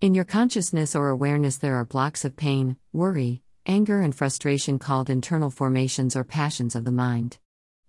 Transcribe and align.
In 0.00 0.14
your 0.14 0.24
consciousness 0.24 0.94
or 0.94 1.08
awareness, 1.08 1.56
there 1.56 1.74
are 1.74 1.84
blocks 1.84 2.24
of 2.24 2.36
pain, 2.36 2.76
worry, 2.92 3.42
anger, 3.66 4.00
and 4.00 4.14
frustration 4.14 4.78
called 4.78 5.10
internal 5.10 5.50
formations 5.50 6.14
or 6.14 6.22
passions 6.22 6.76
of 6.76 6.84
the 6.84 6.92
mind. 6.92 7.38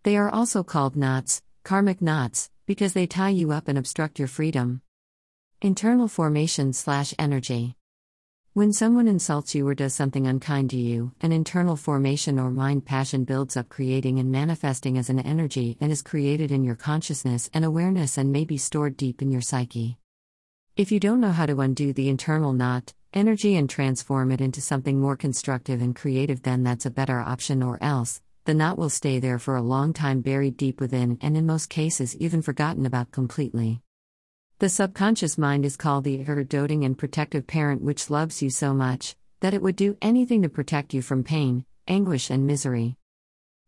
They 0.02 0.18
are 0.18 0.28
also 0.28 0.64
called 0.64 0.96
knots, 0.96 1.44
karmic 1.64 2.02
knots, 2.02 2.50
because 2.66 2.94
they 2.94 3.06
tie 3.06 3.30
you 3.30 3.52
up 3.52 3.68
and 3.68 3.78
obstruct 3.78 4.18
your 4.18 4.28
freedom. 4.28 4.82
Internal 5.62 6.08
formation 6.08 6.74
slash 6.74 7.14
energy. 7.20 7.76
When 8.54 8.74
someone 8.74 9.08
insults 9.08 9.54
you 9.54 9.68
or 9.68 9.76
does 9.76 9.94
something 9.94 10.26
unkind 10.26 10.72
to 10.72 10.78
you, 10.78 11.12
an 11.22 11.32
internal 11.32 11.76
formation 11.76 12.40
or 12.40 12.50
mind 12.50 12.88
passion 12.88 13.24
builds 13.24 13.56
up, 13.56 13.70
creating 13.70 14.18
and 14.18 14.32
manifesting 14.32 14.98
as 14.98 15.12
an 15.12 15.20
energy 15.20 15.78
and 15.80 15.92
is 15.92 16.02
created 16.02 16.52
in 16.52 16.64
your 16.64 16.76
consciousness 16.76 17.52
and 17.54 17.64
awareness 17.64 18.18
and 18.18 18.32
may 18.32 18.46
be 18.46 18.58
stored 18.58 18.98
deep 18.98 19.22
in 19.22 19.30
your 19.30 19.42
psyche. 19.42 20.00
If 20.80 20.94
you 20.94 21.00
don't 21.02 21.20
know 21.20 21.34
how 21.34 21.46
to 21.46 21.60
undo 21.60 21.92
the 21.92 22.08
internal 22.08 22.54
knot, 22.54 22.94
energy 23.14 23.58
and 23.58 23.70
transform 23.70 24.32
it 24.32 24.40
into 24.40 24.62
something 24.62 24.98
more 24.98 25.18
constructive 25.18 25.82
and 25.82 25.94
creative, 25.94 26.44
then 26.44 26.64
that's 26.64 26.86
a 26.86 26.90
better 26.90 27.20
option, 27.20 27.62
or 27.62 27.78
else, 27.84 28.22
the 28.46 28.54
knot 28.54 28.78
will 28.78 28.90
stay 28.90 29.20
there 29.20 29.40
for 29.40 29.58
a 29.58 29.62
long 29.62 29.92
time, 29.92 30.22
buried 30.22 30.56
deep 30.56 30.80
within, 30.80 31.18
and 31.20 31.36
in 31.36 31.46
most 31.46 31.70
cases, 31.70 32.16
even 32.16 32.42
forgotten 32.42 32.86
about 32.86 33.12
completely. 33.12 33.82
The 34.60 34.70
subconscious 34.70 35.38
mind 35.38 35.66
is 35.66 35.76
called 35.76 36.06
the 36.06 36.22
ever 36.22 36.46
doting 36.46 36.86
and 36.86 36.98
protective 36.98 37.46
parent, 37.46 37.82
which 37.82 38.10
loves 38.10 38.42
you 38.42 38.50
so 38.50 38.74
much 38.74 39.18
that 39.42 39.54
it 39.54 39.62
would 39.62 39.76
do 39.76 39.98
anything 40.02 40.44
to 40.44 40.50
protect 40.50 40.94
you 40.94 41.02
from 41.02 41.26
pain, 41.26 41.66
anguish, 41.90 42.30
and 42.30 42.48
misery. 42.48 42.96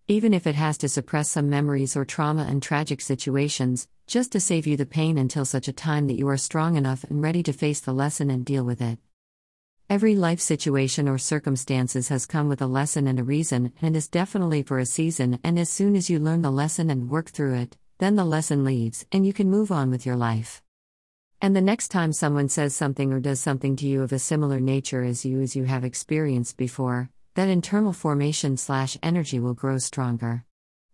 Even 0.08 0.34
if 0.34 0.48
it 0.48 0.55
has 0.55 0.78
to 0.80 0.90
suppress 0.90 1.30
some 1.30 1.50
memories 1.50 1.96
or 1.96 2.04
trauma 2.04 2.44
and 2.50 2.62
tragic 2.62 3.02
situations, 3.02 3.88
just 4.08 4.32
to 4.32 4.40
save 4.40 4.68
you 4.68 4.76
the 4.76 4.86
pain 4.86 5.18
until 5.18 5.46
such 5.46 5.68
a 5.68 5.74
time 5.74 6.08
that 6.08 6.18
you 6.18 6.27
are 6.27 6.38
strong 6.38 6.76
enough 6.76 7.04
and 7.05 7.22
ready 7.22 7.44
to 7.44 7.54
face 7.54 7.80
the 7.80 7.94
lesson 7.94 8.30
and 8.30 8.44
deal 8.44 8.64
with 8.64 8.82
it. 8.82 9.00
Every 9.90 10.16
life 10.16 10.40
situation 10.40 11.08
or 11.08 11.18
circumstances 11.18 12.08
has 12.08 12.26
come 12.26 12.49
with 12.49 12.62
a 12.62 12.68
lesson 12.68 13.08
and 13.08 13.20
a 13.20 13.24
reason, 13.24 13.74
and 13.82 13.96
is 13.96 14.08
definitely 14.08 14.63
for 14.63 14.80
a 14.80 14.85
season. 14.85 15.40
And 15.43 15.60
as 15.60 15.70
soon 15.70 15.96
as 15.96 16.10
you 16.10 16.20
learn 16.20 16.41
the 16.41 16.52
lesson 16.52 16.90
and 16.90 17.10
work 17.10 17.30
through 17.30 17.55
it, 17.55 17.77
then 17.99 18.15
the 18.15 18.26
lesson 18.26 18.63
leaves, 18.63 19.05
and 19.12 19.26
you 19.26 19.34
can 19.34 19.49
move 19.49 19.71
on 19.71 19.91
with 19.91 20.05
your 20.05 20.15
life. 20.15 20.62
And 21.41 21.55
the 21.55 21.62
next 21.62 21.90
time 21.90 22.13
someone 22.13 22.49
says 22.49 22.76
something 22.76 23.12
or 23.12 23.20
does 23.20 23.40
something 23.40 23.76
to 23.77 23.88
you 23.88 24.02
of 24.02 24.12
a 24.12 24.20
similar 24.20 24.60
nature 24.60 25.04
as 25.04 25.26
you 25.26 25.41
as 25.41 25.55
you 25.55 25.65
have 25.65 25.84
experienced 25.84 26.58
before, 26.58 27.10
that 27.35 27.49
internal 27.49 27.93
formation 27.93 28.57
slash 28.57 28.98
energy 29.01 29.40
will 29.40 29.54
grow 29.54 29.77
stronger. 29.77 30.43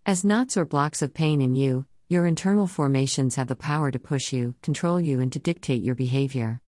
As 0.05 0.23
knots 0.23 0.55
or 0.55 0.66
blocks 0.66 1.02
of 1.02 1.13
pain 1.13 1.41
in 1.41 1.55
you, 1.55 1.85
your 2.09 2.25
internal 2.25 2.67
formations 2.67 3.35
have 3.35 3.47
the 3.47 3.55
power 3.55 3.91
to 3.91 3.99
push 3.99 4.31
you, 4.31 4.55
control 4.61 5.02
you, 5.02 5.19
and 5.19 5.33
to 5.33 5.39
dictate 5.39 5.83
your 5.83 5.95
behavior. 5.95 6.61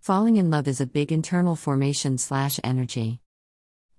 Falling 0.00 0.36
in 0.36 0.50
love 0.50 0.68
is 0.68 0.80
a 0.80 0.86
big 0.86 1.10
internal 1.10 1.56
formation 1.56 2.18
slash 2.18 2.60
energy. 2.62 3.20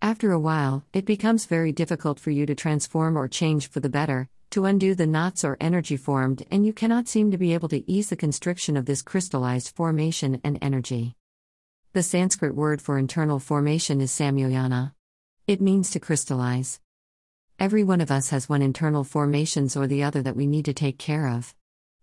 After 0.01 0.31
a 0.31 0.39
while, 0.39 0.85
it 0.93 1.05
becomes 1.05 1.45
very 1.45 1.71
difficult 1.71 2.19
for 2.19 2.31
you 2.31 2.45
to 2.45 2.55
transform 2.55 3.17
or 3.17 3.27
change 3.27 3.69
for 3.69 3.79
the 3.79 3.89
better, 3.89 4.29
to 4.51 4.65
undo 4.65 4.95
the 4.95 5.07
knots 5.07 5.43
or 5.43 5.57
energy 5.59 5.97
formed, 5.97 6.45
and 6.51 6.65
you 6.65 6.73
cannot 6.73 7.07
seem 7.07 7.31
to 7.31 7.37
be 7.37 7.53
able 7.53 7.69
to 7.69 7.89
ease 7.91 8.09
the 8.09 8.15
constriction 8.15 8.77
of 8.77 8.85
this 8.85 9.01
crystallized 9.01 9.75
formation 9.75 10.41
and 10.43 10.57
energy. 10.61 11.15
The 11.93 12.03
Sanskrit 12.03 12.55
word 12.55 12.81
for 12.81 12.97
internal 12.97 13.37
formation 13.37 13.99
is 13.99 14.11
samyojana. 14.11 14.93
It 15.45 15.59
means 15.59 15.91
to 15.91 15.99
crystallize. 15.99 16.79
Every 17.59 17.83
one 17.83 17.99
of 17.99 18.09
us 18.09 18.29
has 18.29 18.47
one 18.47 18.61
internal 18.61 19.03
formations 19.03 19.75
or 19.75 19.87
the 19.87 20.01
other 20.01 20.21
that 20.21 20.37
we 20.37 20.47
need 20.47 20.63
to 20.65 20.73
take 20.73 20.97
care 20.97 21.27
of. 21.27 21.53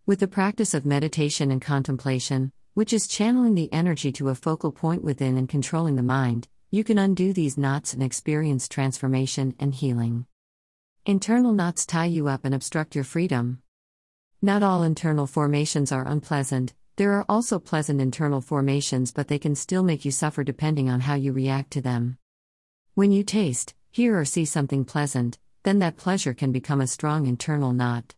With 0.04 0.20
the 0.20 0.28
practice 0.28 0.74
of 0.74 0.84
meditation 0.84 1.50
and 1.50 1.62
contemplation, 1.62 2.52
which 2.74 2.92
is 2.92 3.08
channeling 3.08 3.54
the 3.54 3.72
energy 3.72 4.12
to 4.12 4.28
a 4.28 4.34
focal 4.34 4.72
point 4.72 5.02
within 5.02 5.38
and 5.38 5.48
controlling 5.48 5.96
the 5.96 6.02
mind, 6.02 6.48
you 6.70 6.84
can 6.84 6.98
undo 6.98 7.32
these 7.32 7.56
knots 7.56 7.94
and 7.94 8.02
experience 8.02 8.68
transformation 8.68 9.54
and 9.58 9.74
healing. 9.74 10.26
Internal 11.06 11.54
knots 11.54 11.86
tie 11.86 12.04
you 12.04 12.28
up 12.28 12.44
and 12.44 12.54
obstruct 12.54 12.94
your 12.94 13.04
freedom. 13.04 13.62
Not 14.42 14.62
all 14.62 14.82
internal 14.82 15.26
formations 15.26 15.92
are 15.92 16.06
unpleasant, 16.06 16.74
there 16.98 17.12
are 17.12 17.24
also 17.28 17.60
pleasant 17.60 18.00
internal 18.00 18.40
formations, 18.40 19.12
but 19.12 19.28
they 19.28 19.38
can 19.38 19.54
still 19.54 19.84
make 19.84 20.04
you 20.04 20.10
suffer 20.10 20.42
depending 20.42 20.90
on 20.90 20.98
how 20.98 21.14
you 21.14 21.32
react 21.32 21.70
to 21.70 21.80
them. 21.80 22.18
When 22.94 23.12
you 23.12 23.22
taste, 23.22 23.72
hear, 23.92 24.18
or 24.18 24.24
see 24.24 24.44
something 24.44 24.84
pleasant, 24.84 25.38
then 25.62 25.78
that 25.78 25.96
pleasure 25.96 26.34
can 26.34 26.50
become 26.50 26.80
a 26.80 26.88
strong 26.88 27.28
internal 27.28 27.72
knot. 27.72 28.16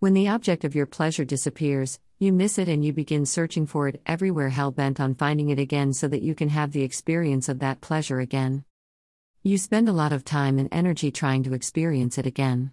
When 0.00 0.12
the 0.12 0.28
object 0.28 0.64
of 0.64 0.74
your 0.74 0.84
pleasure 0.84 1.24
disappears, 1.24 1.98
you 2.18 2.30
miss 2.30 2.58
it 2.58 2.68
and 2.68 2.84
you 2.84 2.92
begin 2.92 3.24
searching 3.24 3.64
for 3.64 3.88
it 3.88 4.02
everywhere, 4.04 4.50
hell 4.50 4.70
bent 4.70 5.00
on 5.00 5.14
finding 5.14 5.48
it 5.48 5.58
again 5.58 5.94
so 5.94 6.06
that 6.08 6.20
you 6.20 6.34
can 6.34 6.50
have 6.50 6.72
the 6.72 6.82
experience 6.82 7.48
of 7.48 7.60
that 7.60 7.80
pleasure 7.80 8.20
again. 8.20 8.66
You 9.42 9.56
spend 9.56 9.88
a 9.88 9.94
lot 9.94 10.12
of 10.12 10.26
time 10.26 10.58
and 10.58 10.68
energy 10.70 11.10
trying 11.10 11.42
to 11.44 11.54
experience 11.54 12.18
it 12.18 12.26
again. 12.26 12.72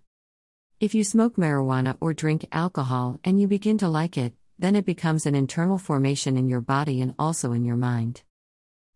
If 0.82 0.94
you 0.94 1.06
smoke 1.06 1.38
marijuana 1.38 1.96
or 2.02 2.14
drink 2.14 2.48
alcohol 2.52 3.22
and 3.24 3.40
you 3.40 3.48
begin 3.48 3.78
to 3.78 3.88
like 3.88 4.18
it, 4.18 4.34
then 4.62 4.76
it 4.76 4.86
becomes 4.86 5.26
an 5.26 5.36
internal 5.36 5.78
formation 5.78 6.38
in 6.38 6.48
your 6.48 6.62
body 6.62 7.02
and 7.02 7.14
also 7.20 7.52
in 7.52 7.66
your 7.66 7.76
mind. 7.76 8.22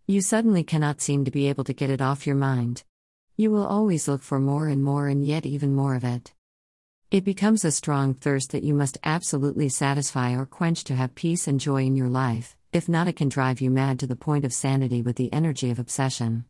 You 0.05 0.21
suddenly 0.21 0.63
cannot 0.63 1.01
seem 1.01 1.25
to 1.25 1.31
be 1.31 1.49
able 1.49 1.63
to 1.63 1.73
get 1.73 1.89
it 1.89 2.01
off 2.01 2.27
your 2.27 2.35
mind. 2.35 2.83
You 3.35 3.51
will 3.51 3.65
always 3.65 4.07
look 4.07 4.21
for 4.21 4.39
more 4.39 4.67
and 4.67 4.83
more 4.83 5.07
and 5.07 5.25
yet 5.25 5.45
even 5.45 5.75
more 5.75 5.95
of 5.95 6.03
it. 6.03 6.33
It 7.09 7.23
becomes 7.23 7.65
a 7.65 7.71
strong 7.71 8.13
thirst 8.13 8.51
that 8.51 8.63
you 8.63 8.73
must 8.73 8.99
absolutely 9.03 9.69
satisfy 9.69 10.35
or 10.35 10.45
quench 10.45 10.83
to 10.85 10.95
have 10.95 11.15
peace 11.15 11.47
and 11.47 11.59
joy 11.59 11.83
in 11.83 11.95
your 11.95 12.09
life, 12.09 12.55
if 12.71 12.87
not, 12.87 13.07
it 13.07 13.15
can 13.15 13.29
drive 13.29 13.61
you 13.61 13.71
mad 13.71 13.99
to 13.99 14.07
the 14.07 14.15
point 14.15 14.45
of 14.45 14.53
sanity 14.53 15.01
with 15.01 15.15
the 15.15 15.31
energy 15.33 15.71
of 15.71 15.79
obsession. 15.79 16.45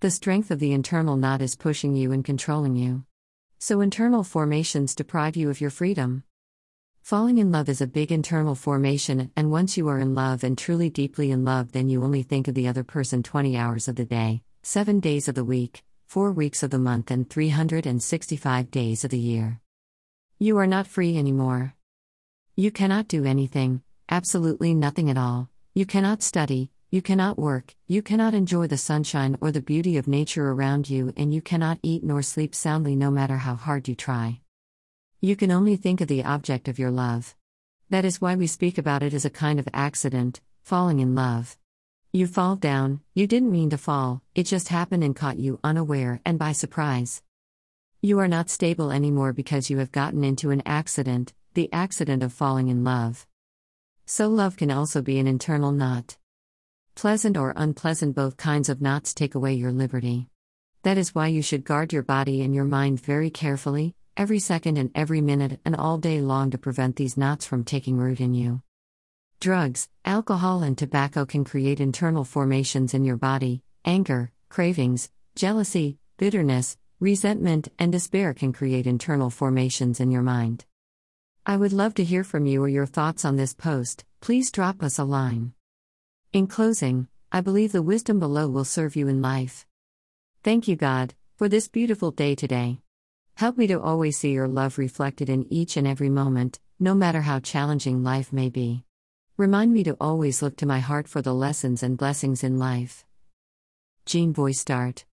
The 0.00 0.10
strength 0.10 0.50
of 0.50 0.60
the 0.60 0.72
internal 0.72 1.16
knot 1.16 1.42
is 1.42 1.56
pushing 1.56 1.96
you 1.96 2.12
and 2.12 2.24
controlling 2.24 2.76
you. 2.76 3.04
So, 3.58 3.80
internal 3.80 4.22
formations 4.22 4.94
deprive 4.94 5.36
you 5.36 5.50
of 5.50 5.60
your 5.60 5.70
freedom. 5.70 6.22
Falling 7.02 7.38
in 7.38 7.50
love 7.50 7.68
is 7.68 7.80
a 7.80 7.86
big 7.86 8.12
internal 8.12 8.54
formation, 8.54 9.30
and 9.34 9.50
once 9.50 9.76
you 9.76 9.88
are 9.88 9.98
in 9.98 10.14
love 10.14 10.44
and 10.44 10.58
truly 10.58 10.90
deeply 10.90 11.30
in 11.30 11.44
love, 11.44 11.72
then 11.72 11.88
you 11.88 12.04
only 12.04 12.22
think 12.22 12.48
of 12.48 12.54
the 12.54 12.68
other 12.68 12.84
person 12.84 13.22
20 13.22 13.56
hours 13.56 13.88
of 13.88 13.96
the 13.96 14.04
day, 14.04 14.42
7 14.62 15.00
days 15.00 15.28
of 15.28 15.34
the 15.34 15.44
week, 15.44 15.82
four 16.06 16.32
weeks 16.32 16.62
of 16.62 16.70
the 16.70 16.78
month, 16.78 17.10
and 17.10 17.28
365 17.28 18.70
days 18.70 19.04
of 19.04 19.10
the 19.10 19.18
year. 19.18 19.60
You 20.38 20.58
are 20.58 20.66
not 20.66 20.86
free 20.86 21.16
anymore. 21.16 21.74
You 22.56 22.70
cannot 22.70 23.08
do 23.08 23.24
anything, 23.24 23.82
absolutely 24.08 24.74
nothing 24.74 25.10
at 25.10 25.18
all. 25.18 25.48
You 25.74 25.86
cannot 25.86 26.22
study, 26.22 26.70
you 26.90 27.02
cannot 27.02 27.38
work, 27.38 27.74
you 27.86 28.02
cannot 28.02 28.34
enjoy 28.34 28.66
the 28.66 28.78
sunshine 28.78 29.36
or 29.40 29.52
the 29.52 29.60
beauty 29.60 29.96
of 29.96 30.08
nature 30.08 30.50
around 30.50 30.88
you, 30.88 31.12
and 31.16 31.32
you 31.32 31.42
cannot 31.42 31.78
eat 31.82 32.02
nor 32.02 32.22
sleep 32.22 32.54
soundly 32.54 32.96
no 32.96 33.10
matter 33.10 33.36
how 33.36 33.54
hard 33.54 33.88
you 33.88 33.94
try. 33.94 34.40
You 35.20 35.34
can 35.34 35.50
only 35.50 35.74
think 35.74 36.00
of 36.00 36.06
the 36.06 36.22
object 36.22 36.68
of 36.68 36.78
your 36.78 36.92
love. 36.92 37.34
That 37.90 38.04
is 38.04 38.20
why 38.20 38.36
we 38.36 38.46
speak 38.46 38.78
about 38.78 39.02
it 39.02 39.12
as 39.12 39.24
a 39.24 39.30
kind 39.30 39.58
of 39.58 39.68
accident, 39.74 40.40
falling 40.62 41.00
in 41.00 41.16
love. 41.16 41.58
You 42.12 42.28
fall 42.28 42.54
down, 42.54 43.00
you 43.14 43.26
didn't 43.26 43.50
mean 43.50 43.70
to 43.70 43.78
fall, 43.78 44.22
it 44.36 44.44
just 44.44 44.68
happened 44.68 45.02
and 45.02 45.16
caught 45.16 45.36
you 45.36 45.58
unaware 45.64 46.20
and 46.24 46.38
by 46.38 46.52
surprise. 46.52 47.20
You 48.00 48.20
are 48.20 48.28
not 48.28 48.48
stable 48.48 48.92
anymore 48.92 49.32
because 49.32 49.70
you 49.70 49.78
have 49.78 49.90
gotten 49.90 50.22
into 50.22 50.50
an 50.50 50.62
accident, 50.64 51.32
the 51.54 51.68
accident 51.72 52.22
of 52.22 52.32
falling 52.32 52.68
in 52.68 52.84
love. 52.84 53.26
So, 54.06 54.28
love 54.28 54.56
can 54.56 54.70
also 54.70 55.02
be 55.02 55.18
an 55.18 55.26
internal 55.26 55.72
knot. 55.72 56.16
Pleasant 56.94 57.36
or 57.36 57.54
unpleasant, 57.56 58.14
both 58.14 58.36
kinds 58.36 58.68
of 58.68 58.80
knots 58.80 59.12
take 59.14 59.34
away 59.34 59.54
your 59.54 59.72
liberty. 59.72 60.28
That 60.84 60.96
is 60.96 61.12
why 61.12 61.26
you 61.26 61.42
should 61.42 61.64
guard 61.64 61.92
your 61.92 62.04
body 62.04 62.40
and 62.42 62.54
your 62.54 62.64
mind 62.64 63.00
very 63.00 63.30
carefully, 63.30 63.96
every 64.18 64.40
second 64.40 64.76
and 64.76 64.90
every 64.96 65.20
minute 65.20 65.60
and 65.64 65.76
all 65.76 65.96
day 65.96 66.20
long 66.20 66.50
to 66.50 66.58
prevent 66.58 66.96
these 66.96 67.16
knots 67.16 67.46
from 67.46 67.62
taking 67.62 67.96
root 67.96 68.20
in 68.20 68.34
you. 68.34 68.60
Drugs, 69.38 69.88
alcohol, 70.04 70.64
and 70.64 70.76
tobacco 70.76 71.24
can 71.24 71.44
create 71.44 71.78
internal 71.78 72.24
formations 72.24 72.94
in 72.94 73.04
your 73.04 73.16
body. 73.16 73.62
Anger, 73.84 74.32
cravings, 74.48 75.08
jealousy, 75.36 75.98
bitterness, 76.16 76.76
resentment, 76.98 77.68
and 77.78 77.92
despair 77.92 78.34
can 78.34 78.52
create 78.52 78.88
internal 78.88 79.30
formations 79.30 80.00
in 80.00 80.10
your 80.10 80.22
mind. 80.22 80.64
I 81.46 81.56
would 81.56 81.72
love 81.72 81.94
to 81.94 82.04
hear 82.04 82.24
from 82.24 82.44
you 82.44 82.60
or 82.64 82.68
your 82.68 82.86
thoughts 82.86 83.24
on 83.24 83.36
this 83.36 83.54
post. 83.54 84.04
Please 84.20 84.50
drop 84.50 84.82
us 84.82 84.98
a 84.98 85.04
line. 85.04 85.52
In 86.32 86.48
closing, 86.48 87.06
I 87.30 87.40
believe 87.40 87.70
the 87.70 87.82
wisdom 87.82 88.18
below 88.18 88.48
will 88.48 88.64
serve 88.64 88.96
you 88.96 89.06
in 89.06 89.22
life. 89.22 89.64
Thank 90.42 90.66
you, 90.66 90.74
God, 90.74 91.14
for 91.36 91.48
this 91.48 91.68
beautiful 91.68 92.10
day 92.10 92.34
today. 92.34 92.80
Help 93.38 93.56
me 93.56 93.68
to 93.68 93.80
always 93.80 94.18
see 94.18 94.32
your 94.32 94.48
love 94.48 94.78
reflected 94.78 95.30
in 95.30 95.46
each 95.48 95.76
and 95.76 95.86
every 95.86 96.10
moment, 96.10 96.58
no 96.80 96.92
matter 96.92 97.20
how 97.20 97.38
challenging 97.38 98.02
life 98.02 98.32
may 98.32 98.48
be. 98.48 98.82
Remind 99.36 99.72
me 99.72 99.84
to 99.84 99.96
always 100.00 100.42
look 100.42 100.56
to 100.56 100.66
my 100.66 100.80
heart 100.80 101.06
for 101.06 101.22
the 101.22 101.32
lessons 101.32 101.84
and 101.84 101.96
blessings 101.96 102.42
in 102.42 102.58
life. 102.58 103.04
Jean 104.06 104.34
Start. 104.52 105.04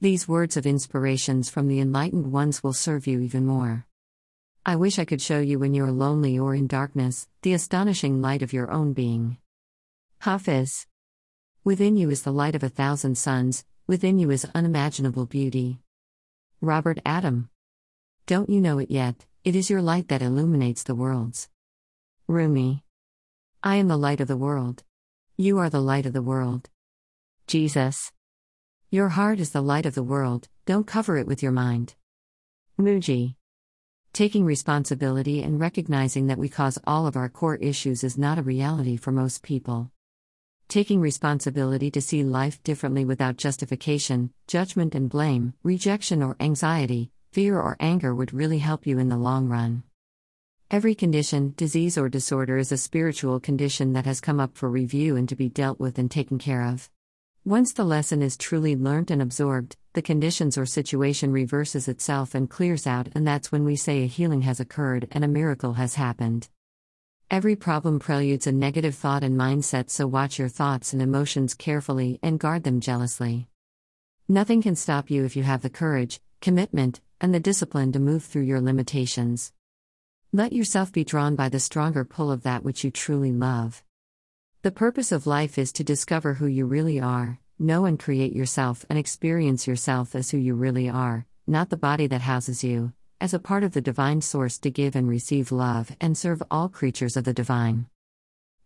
These 0.00 0.26
words 0.26 0.56
of 0.56 0.66
inspirations 0.66 1.48
from 1.48 1.68
the 1.68 1.78
enlightened 1.78 2.32
ones 2.32 2.64
will 2.64 2.72
serve 2.72 3.06
you 3.06 3.20
even 3.20 3.46
more. 3.46 3.86
I 4.66 4.74
wish 4.74 4.98
I 4.98 5.04
could 5.04 5.22
show 5.22 5.38
you 5.38 5.60
when 5.60 5.74
you 5.74 5.84
are 5.84 5.92
lonely 5.92 6.36
or 6.36 6.56
in 6.56 6.66
darkness 6.66 7.28
the 7.42 7.52
astonishing 7.52 8.20
light 8.20 8.42
of 8.42 8.52
your 8.52 8.72
own 8.72 8.94
being. 8.94 9.36
Hafiz. 10.22 10.88
Within 11.62 11.96
you 11.96 12.10
is 12.10 12.22
the 12.22 12.32
light 12.32 12.56
of 12.56 12.64
a 12.64 12.68
thousand 12.68 13.16
suns, 13.16 13.64
within 13.86 14.18
you 14.18 14.32
is 14.32 14.44
unimaginable 14.56 15.26
beauty. 15.26 15.83
Robert 16.64 16.98
Adam. 17.04 17.50
Don't 18.26 18.48
you 18.48 18.58
know 18.58 18.78
it 18.78 18.90
yet? 18.90 19.26
It 19.44 19.54
is 19.54 19.68
your 19.68 19.82
light 19.82 20.08
that 20.08 20.22
illuminates 20.22 20.82
the 20.82 20.94
worlds. 20.94 21.50
Rumi. 22.26 22.82
I 23.62 23.76
am 23.76 23.88
the 23.88 23.98
light 23.98 24.22
of 24.22 24.28
the 24.28 24.36
world. 24.36 24.82
You 25.36 25.58
are 25.58 25.68
the 25.68 25.82
light 25.82 26.06
of 26.06 26.14
the 26.14 26.22
world. 26.22 26.70
Jesus. 27.46 28.12
Your 28.90 29.10
heart 29.10 29.40
is 29.40 29.50
the 29.50 29.60
light 29.60 29.84
of 29.84 29.94
the 29.94 30.02
world, 30.02 30.48
don't 30.64 30.86
cover 30.86 31.18
it 31.18 31.26
with 31.26 31.42
your 31.42 31.52
mind. 31.52 31.96
Mooji. 32.80 33.34
Taking 34.14 34.46
responsibility 34.46 35.42
and 35.42 35.60
recognizing 35.60 36.28
that 36.28 36.38
we 36.38 36.48
cause 36.48 36.78
all 36.86 37.06
of 37.06 37.16
our 37.16 37.28
core 37.28 37.56
issues 37.56 38.02
is 38.02 38.16
not 38.16 38.38
a 38.38 38.42
reality 38.42 38.96
for 38.96 39.12
most 39.12 39.42
people. 39.42 39.90
Taking 40.68 41.00
responsibility 41.00 41.90
to 41.90 42.00
see 42.00 42.24
life 42.24 42.62
differently 42.62 43.04
without 43.04 43.36
justification, 43.36 44.32
judgment, 44.46 44.94
and 44.94 45.08
blame, 45.08 45.54
rejection 45.62 46.22
or 46.22 46.36
anxiety, 46.40 47.10
fear 47.32 47.60
or 47.60 47.76
anger 47.78 48.14
would 48.14 48.32
really 48.32 48.58
help 48.58 48.86
you 48.86 48.98
in 48.98 49.08
the 49.08 49.16
long 49.16 49.48
run. 49.48 49.84
Every 50.70 50.94
condition, 50.94 51.54
disease, 51.56 51.96
or 51.96 52.08
disorder 52.08 52.58
is 52.58 52.72
a 52.72 52.76
spiritual 52.76 53.38
condition 53.38 53.92
that 53.92 54.06
has 54.06 54.20
come 54.20 54.40
up 54.40 54.56
for 54.56 54.68
review 54.68 55.14
and 55.16 55.28
to 55.28 55.36
be 55.36 55.48
dealt 55.48 55.78
with 55.78 55.98
and 55.98 56.10
taken 56.10 56.38
care 56.38 56.62
of. 56.62 56.90
Once 57.44 57.72
the 57.72 57.84
lesson 57.84 58.22
is 58.22 58.36
truly 58.36 58.74
learnt 58.74 59.10
and 59.10 59.20
absorbed, 59.20 59.76
the 59.92 60.02
conditions 60.02 60.56
or 60.56 60.66
situation 60.66 61.30
reverses 61.30 61.86
itself 61.86 62.34
and 62.34 62.50
clears 62.50 62.86
out, 62.86 63.08
and 63.14 63.26
that's 63.26 63.52
when 63.52 63.64
we 63.64 63.76
say 63.76 64.02
a 64.02 64.06
healing 64.06 64.42
has 64.42 64.58
occurred 64.58 65.06
and 65.12 65.22
a 65.22 65.28
miracle 65.28 65.74
has 65.74 65.94
happened. 65.94 66.48
Every 67.34 67.56
problem 67.56 67.98
preludes 67.98 68.46
a 68.46 68.52
negative 68.52 68.94
thought 68.94 69.24
and 69.24 69.36
mindset, 69.36 69.90
so 69.90 70.06
watch 70.06 70.38
your 70.38 70.48
thoughts 70.48 70.92
and 70.92 71.02
emotions 71.02 71.52
carefully 71.52 72.20
and 72.22 72.38
guard 72.38 72.62
them 72.62 72.78
jealously. 72.78 73.48
Nothing 74.28 74.62
can 74.62 74.76
stop 74.76 75.10
you 75.10 75.24
if 75.24 75.34
you 75.34 75.42
have 75.42 75.60
the 75.60 75.68
courage, 75.68 76.20
commitment, 76.40 77.00
and 77.20 77.34
the 77.34 77.40
discipline 77.40 77.90
to 77.90 77.98
move 77.98 78.22
through 78.22 78.44
your 78.44 78.60
limitations. 78.60 79.52
Let 80.32 80.52
yourself 80.52 80.92
be 80.92 81.02
drawn 81.02 81.34
by 81.34 81.48
the 81.48 81.58
stronger 81.58 82.04
pull 82.04 82.30
of 82.30 82.44
that 82.44 82.62
which 82.62 82.84
you 82.84 82.92
truly 82.92 83.32
love. 83.32 83.82
The 84.62 84.70
purpose 84.70 85.10
of 85.10 85.26
life 85.26 85.58
is 85.58 85.72
to 85.72 85.82
discover 85.82 86.34
who 86.34 86.46
you 86.46 86.66
really 86.66 87.00
are, 87.00 87.40
know 87.58 87.84
and 87.84 87.98
create 87.98 88.32
yourself, 88.32 88.86
and 88.88 88.96
experience 88.96 89.66
yourself 89.66 90.14
as 90.14 90.30
who 90.30 90.38
you 90.38 90.54
really 90.54 90.88
are, 90.88 91.26
not 91.48 91.70
the 91.70 91.76
body 91.76 92.06
that 92.06 92.20
houses 92.20 92.62
you, 92.62 92.92
as 93.20 93.34
a 93.34 93.38
part 93.38 93.64
of 93.64 93.72
the 93.72 93.80
divine 93.80 94.20
source 94.20 94.58
to 94.58 94.70
give 94.70 94.96
and 94.96 95.08
receive 95.08 95.52
love 95.52 95.96
and 96.00 96.16
serve 96.16 96.42
all 96.50 96.68
creatures 96.68 97.16
of 97.16 97.24
the 97.24 97.32
divine. 97.32 97.86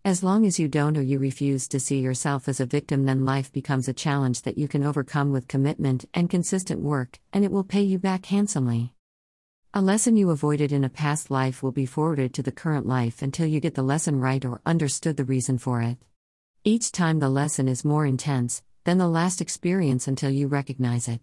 As 0.04 0.22
long 0.22 0.46
as 0.46 0.58
you 0.58 0.68
don't 0.68 0.96
or 0.96 1.02
you 1.02 1.18
refuse 1.18 1.68
to 1.68 1.80
see 1.80 2.00
yourself 2.00 2.48
as 2.48 2.60
a 2.60 2.66
victim, 2.66 3.04
then 3.04 3.24
life 3.24 3.52
becomes 3.52 3.88
a 3.88 3.92
challenge 3.92 4.42
that 4.42 4.56
you 4.56 4.68
can 4.68 4.82
overcome 4.82 5.32
with 5.32 5.48
commitment 5.48 6.04
and 6.14 6.30
consistent 6.30 6.80
work, 6.80 7.18
and 7.32 7.44
it 7.44 7.50
will 7.50 7.64
pay 7.64 7.82
you 7.82 7.98
back 7.98 8.26
handsomely. 8.26 8.94
A 9.74 9.82
lesson 9.82 10.16
you 10.16 10.30
avoided 10.30 10.72
in 10.72 10.82
a 10.82 10.88
past 10.88 11.30
life 11.30 11.62
will 11.62 11.72
be 11.72 11.84
forwarded 11.84 12.32
to 12.34 12.42
the 12.42 12.50
current 12.50 12.86
life 12.86 13.20
until 13.20 13.46
you 13.46 13.60
get 13.60 13.74
the 13.74 13.82
lesson 13.82 14.18
right 14.18 14.42
or 14.44 14.62
understood 14.64 15.18
the 15.18 15.24
reason 15.24 15.58
for 15.58 15.82
it. 15.82 15.98
Each 16.64 16.90
time 16.90 17.18
the 17.18 17.28
lesson 17.28 17.68
is 17.68 17.84
more 17.84 18.06
intense 18.06 18.62
than 18.84 18.96
the 18.96 19.08
last 19.08 19.42
experience 19.42 20.08
until 20.08 20.30
you 20.30 20.48
recognize 20.48 21.06
it. 21.06 21.20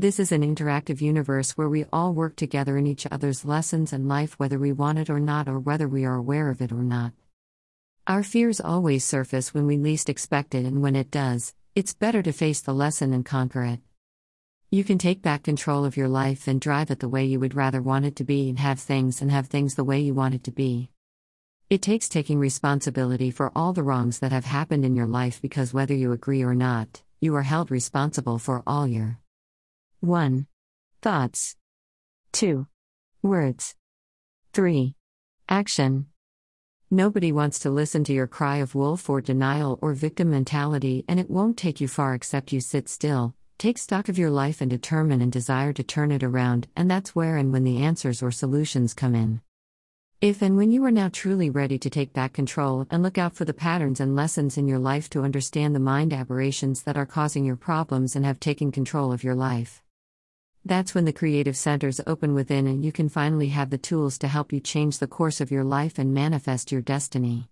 This 0.00 0.20
is 0.20 0.30
an 0.30 0.42
interactive 0.42 1.00
universe 1.00 1.56
where 1.58 1.68
we 1.68 1.84
all 1.92 2.14
work 2.14 2.36
together 2.36 2.78
in 2.78 2.86
each 2.86 3.04
other's 3.10 3.44
lessons 3.44 3.92
and 3.92 4.06
life, 4.06 4.38
whether 4.38 4.56
we 4.56 4.70
want 4.70 5.00
it 5.00 5.10
or 5.10 5.18
not, 5.18 5.48
or 5.48 5.58
whether 5.58 5.88
we 5.88 6.04
are 6.04 6.14
aware 6.14 6.50
of 6.50 6.62
it 6.62 6.70
or 6.70 6.84
not. 6.84 7.14
Our 8.06 8.22
fears 8.22 8.60
always 8.60 9.04
surface 9.04 9.52
when 9.52 9.66
we 9.66 9.76
least 9.76 10.08
expect 10.08 10.54
it, 10.54 10.64
and 10.64 10.82
when 10.82 10.94
it 10.94 11.10
does, 11.10 11.52
it's 11.74 11.94
better 11.94 12.22
to 12.22 12.32
face 12.32 12.60
the 12.60 12.72
lesson 12.72 13.12
and 13.12 13.24
conquer 13.24 13.64
it. 13.64 13.80
You 14.70 14.84
can 14.84 14.98
take 14.98 15.20
back 15.20 15.42
control 15.42 15.84
of 15.84 15.96
your 15.96 16.06
life 16.06 16.46
and 16.46 16.60
drive 16.60 16.92
it 16.92 17.00
the 17.00 17.08
way 17.08 17.24
you 17.24 17.40
would 17.40 17.56
rather 17.56 17.82
want 17.82 18.04
it 18.04 18.14
to 18.14 18.24
be, 18.24 18.48
and 18.48 18.60
have 18.60 18.78
things 18.78 19.20
and 19.20 19.32
have 19.32 19.48
things 19.48 19.74
the 19.74 19.82
way 19.82 19.98
you 19.98 20.14
want 20.14 20.32
it 20.32 20.44
to 20.44 20.52
be. 20.52 20.90
It 21.70 21.82
takes 21.82 22.08
taking 22.08 22.38
responsibility 22.38 23.32
for 23.32 23.50
all 23.56 23.72
the 23.72 23.82
wrongs 23.82 24.20
that 24.20 24.30
have 24.30 24.44
happened 24.44 24.84
in 24.84 24.94
your 24.94 25.08
life 25.08 25.42
because 25.42 25.74
whether 25.74 25.92
you 25.92 26.12
agree 26.12 26.44
or 26.44 26.54
not, 26.54 27.02
you 27.20 27.34
are 27.34 27.42
held 27.42 27.72
responsible 27.72 28.38
for 28.38 28.62
all 28.64 28.86
your 28.86 29.18
1. 30.00 30.46
Thoughts. 31.02 31.56
2. 32.32 32.68
Words. 33.20 33.74
3. 34.52 34.94
Action. 35.48 36.06
Nobody 36.88 37.32
wants 37.32 37.58
to 37.58 37.70
listen 37.70 38.04
to 38.04 38.12
your 38.12 38.28
cry 38.28 38.58
of 38.58 38.76
wolf 38.76 39.10
or 39.10 39.20
denial 39.20 39.76
or 39.82 39.94
victim 39.94 40.30
mentality, 40.30 41.04
and 41.08 41.18
it 41.18 41.28
won't 41.28 41.56
take 41.56 41.80
you 41.80 41.88
far 41.88 42.14
except 42.14 42.52
you 42.52 42.60
sit 42.60 42.88
still, 42.88 43.34
take 43.58 43.76
stock 43.76 44.08
of 44.08 44.16
your 44.16 44.30
life, 44.30 44.60
and 44.60 44.70
determine 44.70 45.20
and 45.20 45.32
desire 45.32 45.72
to 45.72 45.82
turn 45.82 46.12
it 46.12 46.22
around, 46.22 46.68
and 46.76 46.88
that's 46.88 47.16
where 47.16 47.36
and 47.36 47.52
when 47.52 47.64
the 47.64 47.82
answers 47.82 48.22
or 48.22 48.30
solutions 48.30 48.94
come 48.94 49.16
in. 49.16 49.40
If 50.20 50.42
and 50.42 50.56
when 50.56 50.70
you 50.70 50.84
are 50.84 50.92
now 50.92 51.08
truly 51.08 51.50
ready 51.50 51.78
to 51.78 51.90
take 51.90 52.12
back 52.12 52.32
control 52.34 52.86
and 52.88 53.02
look 53.02 53.18
out 53.18 53.34
for 53.34 53.44
the 53.44 53.52
patterns 53.52 53.98
and 53.98 54.14
lessons 54.14 54.56
in 54.56 54.68
your 54.68 54.78
life 54.78 55.10
to 55.10 55.22
understand 55.22 55.74
the 55.74 55.80
mind 55.80 56.12
aberrations 56.12 56.84
that 56.84 56.96
are 56.96 57.04
causing 57.04 57.44
your 57.44 57.56
problems 57.56 58.14
and 58.14 58.24
have 58.24 58.38
taken 58.38 58.70
control 58.70 59.12
of 59.12 59.24
your 59.24 59.34
life. 59.34 59.82
That's 60.68 60.94
when 60.94 61.06
the 61.06 61.14
creative 61.14 61.56
centers 61.56 61.98
open 62.06 62.34
within 62.34 62.66
and 62.66 62.84
you 62.84 62.92
can 62.92 63.08
finally 63.08 63.48
have 63.48 63.70
the 63.70 63.78
tools 63.78 64.18
to 64.18 64.28
help 64.28 64.52
you 64.52 64.60
change 64.60 64.98
the 64.98 65.06
course 65.06 65.40
of 65.40 65.50
your 65.50 65.64
life 65.64 65.98
and 65.98 66.12
manifest 66.12 66.70
your 66.70 66.82
destiny. 66.82 67.48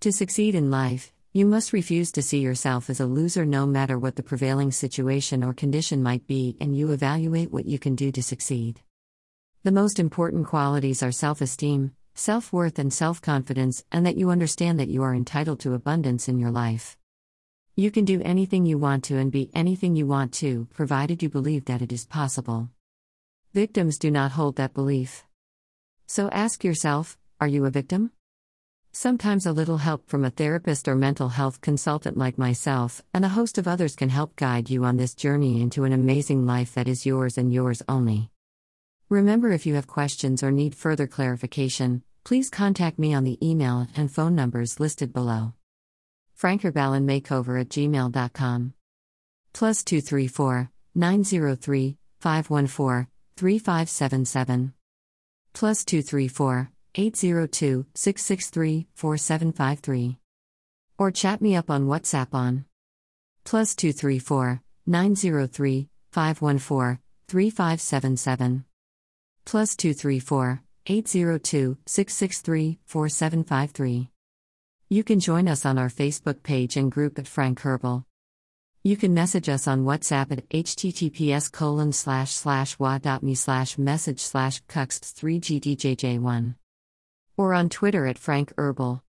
To 0.00 0.10
succeed 0.10 0.56
in 0.56 0.68
life, 0.68 1.12
you 1.32 1.46
must 1.46 1.72
refuse 1.72 2.10
to 2.10 2.20
see 2.20 2.40
yourself 2.40 2.90
as 2.90 2.98
a 2.98 3.06
loser 3.06 3.46
no 3.46 3.64
matter 3.64 3.96
what 3.96 4.16
the 4.16 4.24
prevailing 4.24 4.72
situation 4.72 5.44
or 5.44 5.54
condition 5.54 6.02
might 6.02 6.26
be, 6.26 6.56
and 6.60 6.76
you 6.76 6.90
evaluate 6.90 7.52
what 7.52 7.66
you 7.66 7.78
can 7.78 7.94
do 7.94 8.10
to 8.10 8.24
succeed. 8.24 8.80
The 9.62 9.70
most 9.70 10.00
important 10.00 10.48
qualities 10.48 11.00
are 11.00 11.12
self 11.12 11.40
esteem, 11.42 11.92
self 12.16 12.52
worth, 12.52 12.80
and 12.80 12.92
self 12.92 13.22
confidence, 13.22 13.84
and 13.92 14.04
that 14.04 14.16
you 14.16 14.30
understand 14.30 14.80
that 14.80 14.88
you 14.88 15.04
are 15.04 15.14
entitled 15.14 15.60
to 15.60 15.74
abundance 15.74 16.26
in 16.28 16.40
your 16.40 16.50
life. 16.50 16.98
You 17.74 17.90
can 17.90 18.04
do 18.04 18.20
anything 18.20 18.66
you 18.66 18.76
want 18.76 19.02
to 19.04 19.16
and 19.16 19.32
be 19.32 19.50
anything 19.54 19.96
you 19.96 20.06
want 20.06 20.34
to, 20.34 20.68
provided 20.74 21.22
you 21.22 21.30
believe 21.30 21.64
that 21.64 21.80
it 21.80 21.90
is 21.90 22.04
possible. 22.04 22.68
Victims 23.54 23.96
do 23.98 24.10
not 24.10 24.32
hold 24.32 24.56
that 24.56 24.74
belief. 24.74 25.24
So 26.06 26.28
ask 26.28 26.64
yourself 26.64 27.16
are 27.40 27.48
you 27.48 27.64
a 27.64 27.70
victim? 27.70 28.12
Sometimes 28.92 29.46
a 29.46 29.52
little 29.52 29.78
help 29.78 30.06
from 30.06 30.22
a 30.22 30.28
therapist 30.28 30.86
or 30.86 30.94
mental 30.94 31.30
health 31.30 31.62
consultant 31.62 32.18
like 32.18 32.36
myself, 32.36 33.02
and 33.14 33.24
a 33.24 33.30
host 33.30 33.56
of 33.56 33.66
others 33.66 33.96
can 33.96 34.10
help 34.10 34.36
guide 34.36 34.68
you 34.68 34.84
on 34.84 34.98
this 34.98 35.14
journey 35.14 35.62
into 35.62 35.84
an 35.84 35.94
amazing 35.94 36.44
life 36.44 36.74
that 36.74 36.86
is 36.86 37.06
yours 37.06 37.38
and 37.38 37.54
yours 37.54 37.82
only. 37.88 38.30
Remember, 39.08 39.50
if 39.50 39.64
you 39.64 39.76
have 39.76 39.86
questions 39.86 40.42
or 40.42 40.52
need 40.52 40.74
further 40.74 41.06
clarification, 41.06 42.02
please 42.22 42.50
contact 42.50 42.98
me 42.98 43.14
on 43.14 43.24
the 43.24 43.38
email 43.42 43.88
and 43.96 44.12
phone 44.12 44.34
numbers 44.34 44.78
listed 44.78 45.10
below 45.14 45.54
frankerballenmakeover 46.42 47.60
at 47.60 47.68
gmail.com. 47.68 48.74
Plus 49.52 49.84
234 49.84 50.70
903 50.94 51.96
514 52.20 53.06
3577. 53.36 54.72
Plus 55.52 55.84
234 55.84 56.70
802 56.96 57.86
663 57.94 58.86
4753. 58.94 60.18
Or 60.98 61.10
chat 61.10 61.40
me 61.40 61.54
up 61.54 61.70
on 61.70 61.86
WhatsApp 61.86 62.34
on 62.34 62.64
plus 63.44 63.74
234 63.76 64.60
903 64.86 65.88
514 66.10 66.98
3577. 67.28 68.64
Plus 69.44 69.76
234 69.76 70.62
802 70.86 71.78
663 71.86 72.78
4753. 72.84 74.08
You 74.92 75.02
can 75.02 75.20
join 75.20 75.48
us 75.48 75.64
on 75.64 75.78
our 75.78 75.88
Facebook 75.88 76.42
page 76.42 76.76
and 76.76 76.92
group 76.92 77.18
at 77.18 77.26
Frank 77.26 77.60
Herbal. 77.60 78.04
You 78.84 78.98
can 78.98 79.14
message 79.14 79.48
us 79.48 79.66
on 79.66 79.86
WhatsApp 79.86 80.32
at 80.32 80.46
https 80.50 81.50
colon 81.50 81.92
slash 81.92 82.32
slash 82.32 82.78
wa.me 82.78 83.34
slash 83.34 83.78
message 83.78 84.20
slash 84.20 84.62
cux 84.64 85.00
3gdjj1. 85.00 86.56
Or 87.38 87.54
on 87.54 87.70
Twitter 87.70 88.04
at 88.06 88.18
Frank 88.18 88.52
Herbal. 88.58 89.00